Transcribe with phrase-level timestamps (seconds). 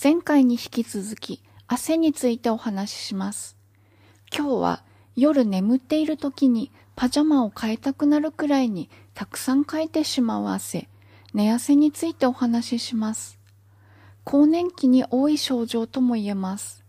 [0.00, 3.56] 前回に引き続き汗についてお話しします。
[4.34, 4.84] 今日は
[5.16, 10.88] 夜眠っている時にパジャマを変えたくなるくらいにたくさんかいてしまう汗、
[11.34, 13.38] 寝汗についてお話しします。
[14.24, 16.84] 更年期に多い症状とも言えます。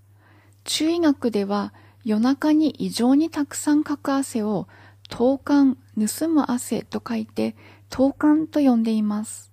[0.64, 1.74] 中医学では
[2.06, 4.68] 夜中に異常にたくさんかく汗を
[5.10, 7.56] 盗汗、盗む汗と書いて
[7.90, 9.52] 盗汗と呼んでいます。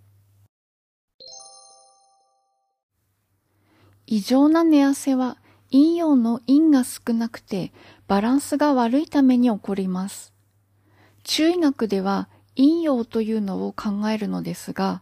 [4.12, 5.36] 異常な寝汗は
[5.70, 7.72] 陰陽の陰が少なくて
[8.08, 10.34] バランスが悪いために起こります。
[11.22, 15.00] 中医学では陰陽というのを考えるのですが、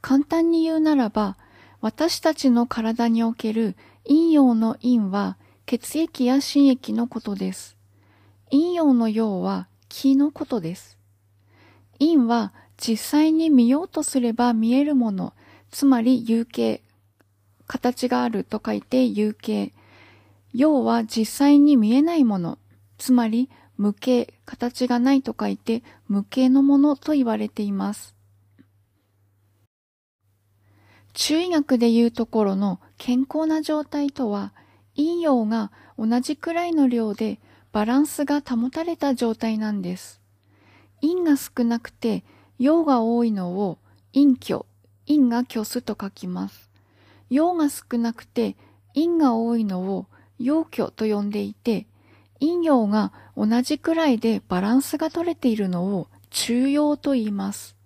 [0.00, 1.36] 簡単に言うならば、
[1.80, 3.76] 私たちの体における
[4.08, 7.76] 陰陽の陰は血液や心液のことです。
[8.50, 10.98] 陰陽の陽は気のことです。
[12.00, 15.32] 陰は実際に見ようとすれば見えるもの、
[15.70, 16.82] つまり有形、
[17.68, 19.72] 形があると書いて有形。
[20.52, 22.58] 陽は実際に見えないもの、
[22.96, 28.16] つまり無形、形がないと書いて無形のものと言われています。
[31.12, 34.54] 中医学でいうところの健康な状態とは、
[34.96, 37.38] 陰陽が同じくらいの量で
[37.70, 40.20] バランスが保たれた状態なんです。
[41.02, 42.24] 陰が少なくて
[42.58, 43.78] 陽が多いのを
[44.14, 44.64] 陰虚、
[45.06, 46.67] 陰が虚すと書きます。
[47.30, 48.56] 陽が少なくて
[48.94, 50.06] 陰が多いのを
[50.38, 51.86] 陽虚と呼んでいて、
[52.40, 57.76] 陰陽が同じくらいでバランスが取れているのを中陽と言います。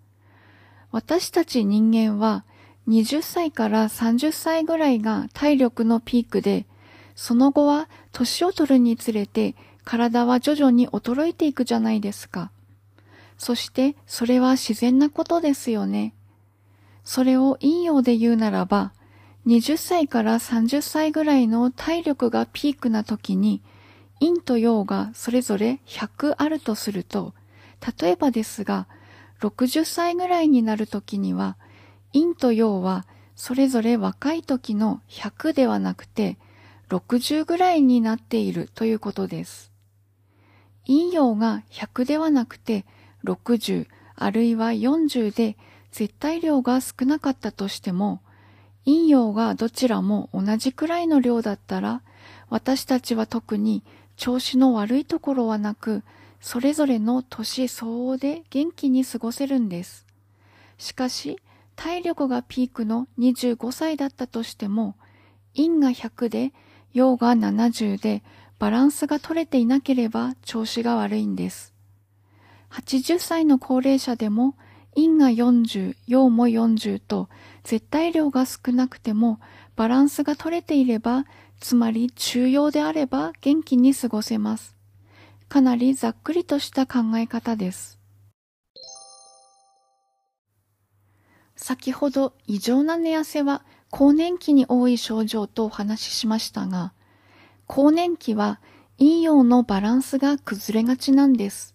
[0.91, 2.45] 私たち人間は
[2.89, 6.67] 20歳から30歳ぐらいが体力のピークで、
[7.15, 9.55] その後は年を取るにつれて
[9.85, 12.51] 体は徐々に衰えていくじゃないですか。
[13.39, 16.15] そしてそれは自然なことですよね。
[17.05, 18.93] それを陰陽で言うならば、
[19.47, 23.63] 20歳から30歳ぐらいの体力がピークな時に、
[24.21, 27.35] 陰と陽がそれぞれ100あるとすると、
[28.01, 28.87] 例えばですが、
[29.41, 31.57] 60歳ぐらいになる時には、
[32.13, 33.05] 陰と陽は
[33.35, 36.39] それぞれ若い時の100ではなくて、
[36.89, 39.73] 60ぐらいになっているということです。
[40.87, 42.85] 陰陽が100ではなくて
[43.25, 45.57] 60あるいは40で
[45.91, 48.21] 絶対量が少なかったとしても、
[48.85, 52.03] 陰陽がどちらも同じくらいの量だったら、
[52.49, 53.83] 私たちは特に
[54.17, 56.03] 調子の悪いところはなく、
[56.41, 60.07] それぞれの年相応で元気に過ごせるんです。
[60.79, 61.39] しかし、
[61.77, 64.97] 体力がピークの25歳だったとしても、
[65.55, 66.53] 陰が100で
[66.93, 68.23] 陽が70で
[68.59, 71.73] バランスが取れていなければ調子が悪いんです。
[72.71, 74.57] 80歳の高齢者でも
[74.95, 77.29] 陰が40、陽も40と
[77.65, 79.41] 絶対量が少なくても
[79.77, 81.25] バランスが取れていれば、
[81.61, 84.75] つまり中陽であれば元気に過ごせます。
[85.49, 88.01] かなりざっくりとした考え方です。
[91.57, 96.93] 先ほど異常な寝汗は更年期に多い症状とお話ししましたが、
[97.67, 98.61] 更年期は
[98.99, 101.75] 陰陽のバランスが崩れがちなんです。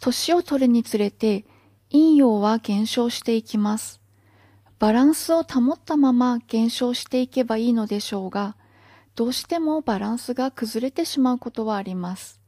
[0.00, 1.46] 年を取るにつれて
[1.90, 3.97] 陰陽は減少していきます。
[4.78, 8.54] バランスを保ったまま減少していけばいいのでしょうが、
[9.16, 12.40] どうしてもバランスが崩れてしまうことはあります。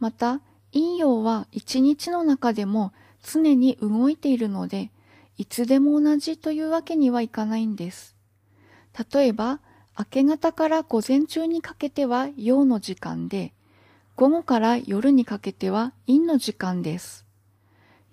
[0.00, 0.40] また、
[0.72, 2.92] 陰陽は一日の中でも
[3.22, 4.90] 常に動いているので、
[5.36, 8.16] いつでも同じというわけにはいかないんです。
[9.12, 9.60] 例えば、
[9.98, 13.52] 明け方から午前中にかけては陽の時間で、
[14.16, 17.26] 午後から夜にかけては陰の時間です。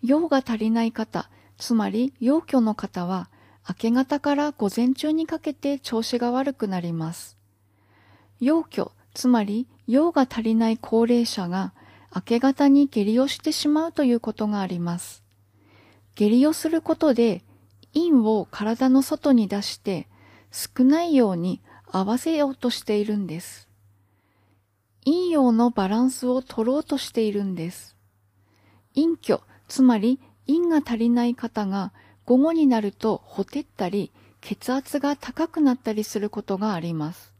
[0.02, 3.30] 陽が足りない方、つまり陽虚の方は、
[3.68, 7.38] 明け方から午前中にかけて調子が悪くなります。
[8.40, 11.74] 陽虚、つまり陽が足りない高齢者が
[12.16, 15.22] 明け方に下痢をしてしまうということがあります。
[16.16, 17.44] 下痢をすることで
[17.94, 20.08] 陰を体の外に出して
[20.52, 23.68] 少ないように合わせようとしているんです。
[25.06, 27.98] 陰陽のバランスを取ろうとしているんです。
[28.96, 30.20] 陰虚、つまり
[30.50, 31.94] 陰が足りない方が
[32.26, 34.12] 午後になるとほてったり
[34.42, 37.34] 血圧が高くなったりすることがあります。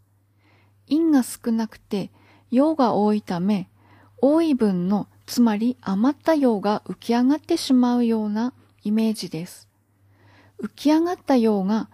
[0.88, 2.12] 陰が少なくて
[2.52, 3.70] 陽が多いため、
[4.22, 8.54] 多い分の、つまり余った陽が浮き上がってしまうような
[8.84, 9.68] イメージです。
[10.62, 11.90] 浮き上がった陽が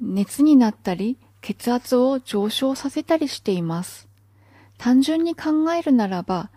[0.00, 4.08] 熱になったり、血圧を上昇させたりしています。
[4.76, 6.50] 単純に考えるならば、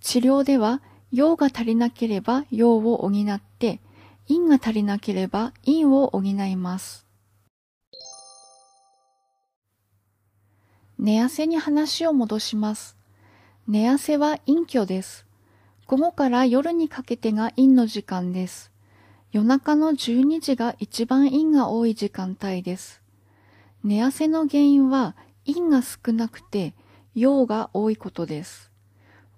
[0.00, 0.80] 治療では
[1.16, 3.80] 陽が足りなければ陽を補って、
[4.28, 7.06] 陰が足りなければ陰を補います。
[10.98, 12.98] 寝汗に話を戻します。
[13.66, 15.24] 寝汗は陰虚です。
[15.86, 18.70] 午後から夜にかけてが陰の時間です。
[19.32, 23.00] 夜中の12時が一番陰が多い時間帯です。
[23.82, 25.16] 寝汗の原因は
[25.46, 26.74] 陰が少なくて
[27.14, 28.75] 陽が多いことです。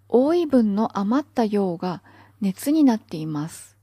[0.09, 2.03] 多い分の余った陽が
[2.41, 3.77] 熱になっています。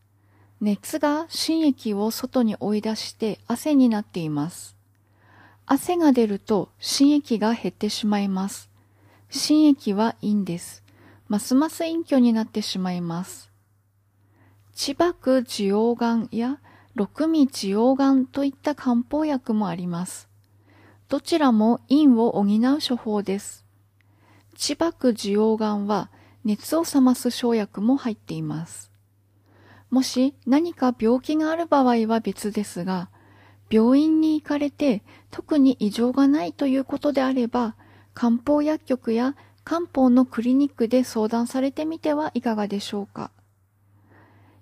[0.62, 4.76] 熱が心液を外に追い出して汗になっています。
[5.66, 8.70] 汗が出ると心液が減ってしまいます。
[9.30, 10.84] 心液は陰です。
[11.28, 13.52] ますます陰虚になってしまいます。
[14.74, 16.60] 千葉区治療丸や
[16.94, 20.30] 六味治療丸といった漢方薬もあります。
[21.10, 22.48] どちらも陰を補う
[22.88, 23.65] 処方です。
[24.66, 26.10] 千葉区治療丸は
[26.44, 28.90] 熱を冷ます生薬も入っています。
[29.92, 33.12] もし何か病気がある場合は別ですが、
[33.70, 37.76] 病院に行かれて特に異常がないということであれば、
[38.16, 43.30] 漢方薬局や漢方のクリニックで相談されてみてはいかがでしょうか。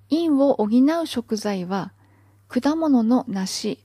[0.09, 1.93] 陰を補う食材は、
[2.49, 3.79] 果物の梨、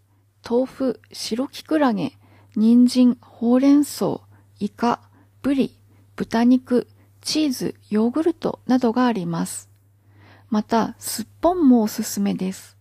[0.45, 2.15] 豆腐、白キクラゲ、
[2.57, 4.23] 人参、ほうれん草、
[4.59, 4.99] イカ、
[5.43, 5.78] ブリ、
[6.19, 6.89] 豚肉、
[7.21, 9.71] チーズ、ヨーグルトなどがあります。
[10.51, 12.77] また、すっぽんもおすすめです。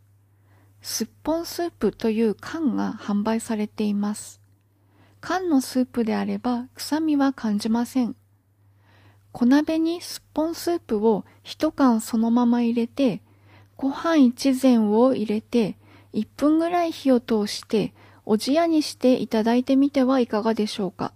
[0.81, 4.42] すっぽんスープという缶が販売されています。
[5.22, 8.16] 缶のスープであれば臭みは感じません。
[9.34, 13.22] 小鍋にすっぽんスープを一缶そのまま入れて、
[13.75, 15.78] ご飯一膳を入れて、
[16.16, 17.94] 1分ぐらい火を通して、
[18.25, 21.13] おじやにしていただいてみてはいかがでしょうか。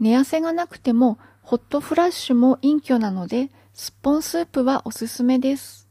[0.00, 5.88] 寝汗がなくても、ホットフラッシュも隠居なので、すっぽんスープはおすすめです。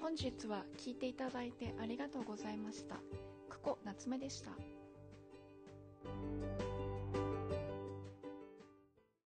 [0.00, 2.96] 本日は聞いていただいてありがとうございました。
[3.50, 4.50] 久保夏目でした。